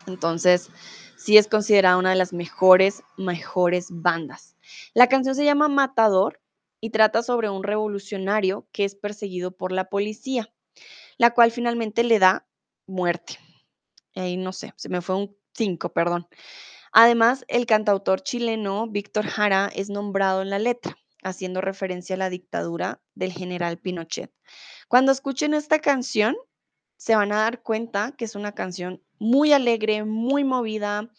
[0.05, 0.69] Entonces,
[1.17, 4.55] sí es considerada una de las mejores, mejores bandas.
[4.93, 6.42] La canción se llama Matador
[6.83, 10.53] y trata sobre un revolucionario que es perseguido por la policía,
[11.17, 12.45] la cual finalmente le da
[12.87, 13.39] muerte.
[14.15, 16.27] Ahí no sé, se me fue un 5, perdón.
[16.91, 22.29] Además, el cantautor chileno Víctor Jara es nombrado en la letra, haciendo referencia a la
[22.29, 24.33] dictadura del general Pinochet.
[24.89, 26.35] Cuando escuchen esta canción,
[26.97, 31.09] se van a dar cuenta que es una canción muy alegre, muy movida,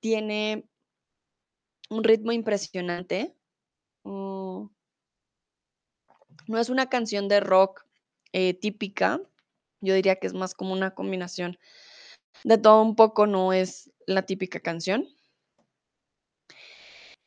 [0.00, 0.66] tiene
[1.90, 3.36] un ritmo impresionante.
[4.04, 4.79] Mm.
[6.50, 7.86] No es una canción de rock,
[8.32, 9.20] eh, típica,
[9.80, 11.56] yo diría que es más como una combinación
[12.42, 15.06] de todo un poco, no es la típica canción.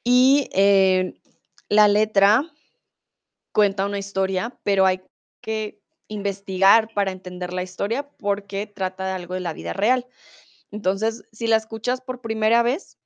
[0.03, 1.13] Y, eh,
[1.69, 2.51] la letra
[3.53, 5.01] cuenta una historia, pero hay
[5.39, 10.05] que investigar para entender la historia, porque trata de algo de la vida real.
[10.69, 12.97] Entonces, si la escuchas por primera vez,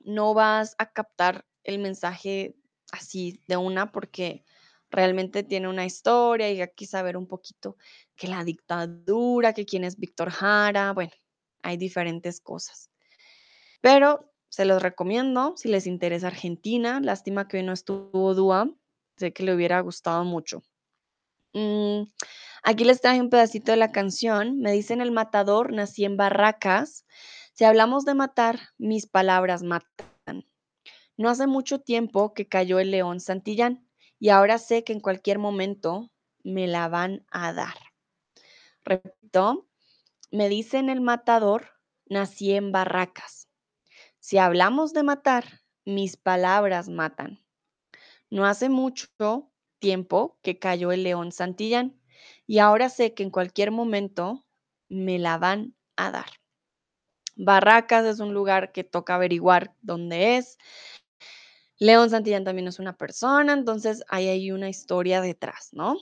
[0.00, 2.56] no vas a captar el mensaje
[2.90, 4.44] así de una, porque
[4.90, 7.76] realmente tiene una historia y hay que saber un poquito
[8.16, 11.12] que la dictadura, que quién es Víctor Jara, bueno,
[11.62, 12.90] hay diferentes cosas.
[13.80, 17.00] Pero se los recomiendo si les interesa Argentina.
[17.00, 18.68] Lástima que hoy no estuvo Dúa,
[19.16, 20.62] sé que le hubiera gustado mucho.
[21.52, 22.02] Mm,
[22.62, 24.58] aquí les traje un pedacito de la canción.
[24.58, 27.06] Me dicen el matador, nací en Barracas.
[27.52, 30.44] Si hablamos de matar, mis palabras matan.
[31.16, 33.86] No hace mucho tiempo que cayó el león Santillán
[34.20, 36.12] y ahora sé que en cualquier momento
[36.44, 37.74] me la van a dar.
[38.84, 39.66] Repito,
[40.30, 41.70] me dicen el matador,
[42.06, 43.48] nací en Barracas.
[44.20, 47.42] Si hablamos de matar, mis palabras matan.
[48.28, 51.98] No hace mucho tiempo que cayó el león Santillán
[52.46, 54.46] y ahora sé que en cualquier momento
[54.88, 56.30] me la van a dar.
[57.36, 60.58] Barracas es un lugar que toca averiguar dónde es.
[61.80, 65.96] León Santillán también es una persona, entonces ahí hay una historia detrás, ¿no?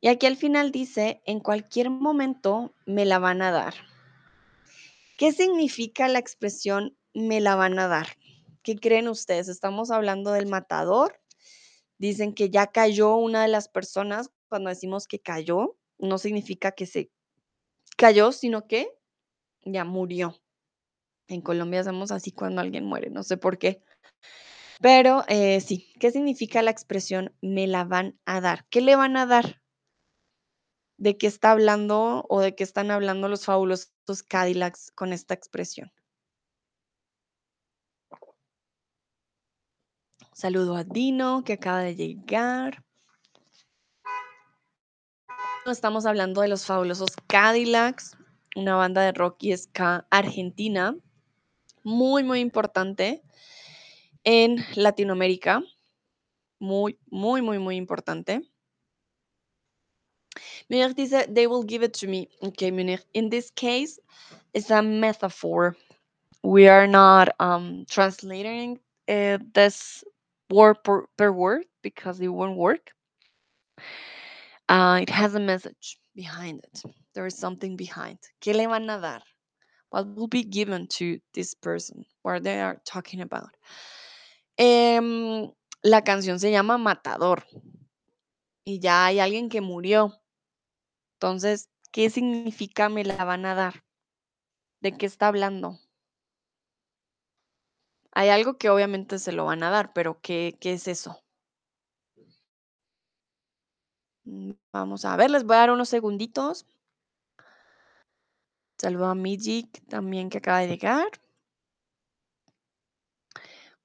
[0.00, 3.74] Y aquí al final dice, en cualquier momento me la van a dar.
[5.18, 8.16] ¿Qué significa la expresión me la van a dar?
[8.62, 9.48] ¿Qué creen ustedes?
[9.48, 11.20] ¿Estamos hablando del matador?
[11.98, 14.30] Dicen que ya cayó una de las personas.
[14.48, 17.12] Cuando decimos que cayó, no significa que se
[17.98, 18.88] cayó, sino que
[19.64, 20.40] ya murió.
[21.28, 23.84] En Colombia hacemos así cuando alguien muere, no sé por qué.
[24.82, 28.66] Pero eh, sí, ¿qué significa la expresión me la van a dar?
[28.68, 29.62] ¿Qué le van a dar?
[30.96, 33.92] ¿De qué está hablando o de qué están hablando los fabulosos
[34.28, 35.92] Cadillacs con esta expresión?
[40.32, 42.82] Saludo a Dino, que acaba de llegar.
[45.64, 48.16] Estamos hablando de los fabulosos Cadillacs,
[48.56, 50.96] una banda de rock y ska argentina,
[51.84, 53.22] muy, muy importante
[54.24, 55.62] en Latinoamérica.
[56.60, 58.40] Muy, muy, muy, muy importante.
[60.70, 62.28] Munir dice, they will give it to me.
[62.42, 63.00] Okay, Munir.
[63.14, 63.98] In this case,
[64.54, 65.76] it's a metaphor.
[66.42, 70.04] We are not um, translating uh, this
[70.50, 72.90] word per, per word because it won't work.
[74.68, 76.82] Uh, it has a message behind it.
[77.14, 78.18] There is something behind.
[78.40, 79.22] ¿Qué le van a dar?
[79.90, 82.04] What will be given to this person?
[82.22, 83.50] What they are talking about?
[84.64, 85.52] Em,
[85.82, 87.44] la canción se llama Matador
[88.64, 90.22] y ya hay alguien que murió.
[91.16, 93.82] Entonces, ¿qué significa me la van a dar?
[94.80, 95.80] ¿De qué está hablando?
[98.12, 101.24] Hay algo que obviamente se lo van a dar, pero ¿qué, es eso?
[104.24, 106.66] Mm, Vamos a ver, les voy a dar unos segunditos.
[108.78, 111.08] Saludo a Mijik también que acaba de llegar.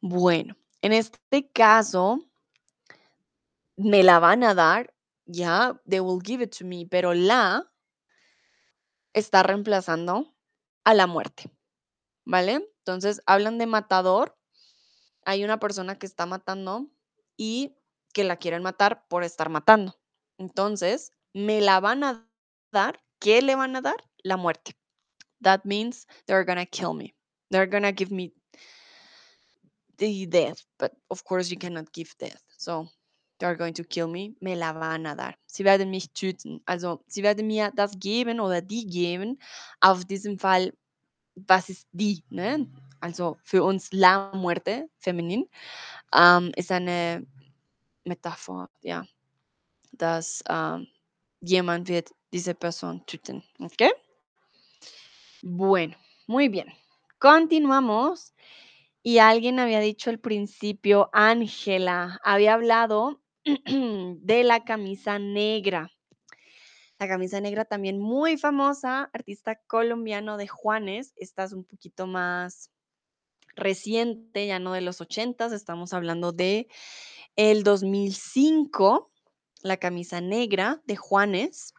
[0.02, 2.20] Bueno, en este caso,
[3.76, 4.94] me la van a dar,
[5.26, 7.72] ya, they will give it to me, pero la
[9.14, 10.36] está reemplazando
[10.84, 11.52] a la muerte,
[12.26, 12.70] ¿vale?
[12.80, 14.38] Entonces, hablan de matador,
[15.26, 16.88] hay una persona que está matando
[17.36, 17.76] y
[18.14, 20.00] que la quieren matar por estar matando.
[20.38, 22.28] Entonces, me la van a
[22.72, 24.10] dar, ¿qué le van a dar?
[24.24, 24.78] La muerte.
[25.42, 27.16] That means they're gonna kill me.
[27.50, 28.34] They're gonna give me
[29.98, 32.42] the death, but of course you cannot give death.
[32.58, 32.88] So
[33.40, 34.36] they are going to kill me.
[34.42, 35.36] Me la van a dar.
[35.46, 36.62] Sie werden mich töten.
[36.66, 39.40] Also, sie werden mir das geben oder die geben.
[39.80, 40.74] Auf diesem Fall,
[41.36, 42.24] was ist die?
[42.30, 42.68] Ne?
[43.00, 45.48] Also für uns la muerte, feminin,
[46.14, 47.28] ähm, ist eine
[48.06, 49.06] Metapher, ja,
[49.92, 50.88] dass ähm,
[51.42, 53.44] jemand wird diese Person töten.
[53.60, 53.92] ¿Ok?
[55.44, 55.96] Bueno,
[56.26, 56.72] muy bien.
[57.20, 58.34] Continuamos.
[59.08, 65.90] Y alguien había dicho al principio, Ángela, había hablado de la camisa negra.
[67.00, 71.14] La camisa negra también muy famosa, artista colombiano de Juanes.
[71.16, 72.70] Esta es un poquito más
[73.56, 76.68] reciente, ya no de los 80, estamos hablando de
[77.38, 79.10] el 2005,
[79.62, 81.74] la camisa negra de Juanes.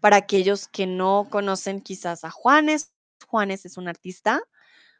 [0.00, 2.92] Para aquellos que no conocen quizás a Juanes,
[3.26, 4.42] Juanes es un artista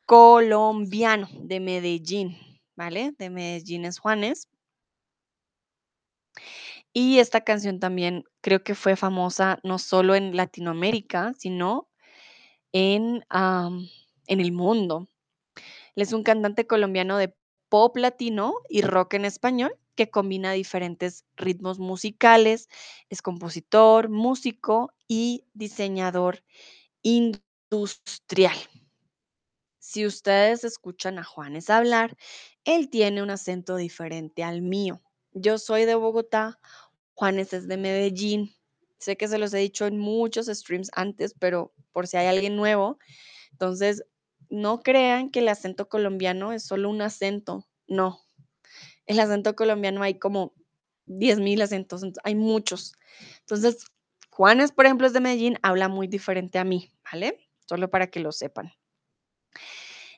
[0.07, 2.39] colombiano de Medellín,
[2.77, 3.13] ¿vale?
[3.19, 4.49] De Medellín es Juanes.
[6.93, 11.89] Y esta canción también creo que fue famosa no solo en Latinoamérica, sino
[12.73, 15.09] en, en el mundo.
[15.95, 17.35] Él es un cantante colombiano de
[17.69, 22.69] pop latino y rock en español que combina diferentes ritmos musicales,
[23.09, 26.45] es compositor, músico y diseñador
[27.03, 28.57] industrial.
[29.89, 32.17] Si ustedes escuchan a Juanes hablar,
[32.65, 35.01] él tiene un acento diferente al mío.
[35.33, 36.59] Yo soy de Bogotá,
[37.15, 38.53] Juanes es de Medellín.
[38.99, 42.57] Sé que se los he dicho en muchos streams antes, pero por si hay alguien
[42.57, 42.99] nuevo,
[43.53, 44.05] entonces
[44.51, 47.67] no crean que el acento colombiano es solo un acento.
[47.89, 48.21] No,
[49.07, 50.55] el acento colombiano hay como
[51.07, 52.95] 10.000 acentos, ent- hay muchos.
[53.41, 53.87] Entonces,
[54.31, 57.39] Juanes, por ejemplo, es de Medellín, habla muy diferente a mí, ¿vale?
[57.67, 58.73] Solo para que lo sepan.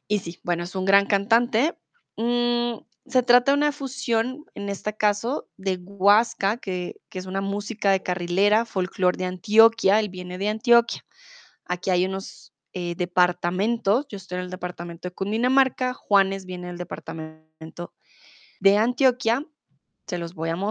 [0.08, 1.78] Y sí, bueno, es un gran cantante.
[2.16, 7.90] Mm, se trata de una fusión, en este caso, de Huasca, que, es una música
[7.90, 11.04] de carrilera, folclore de Antioquia, él viene de Antioquia.
[11.66, 16.78] Aquí hay unos eh, departamentos, yo estoy en el departamento de Cundinamarca, Juanes viene del
[16.78, 17.94] departamento
[18.60, 19.44] de Antioquia,
[20.06, 20.66] se los voy a mostrar.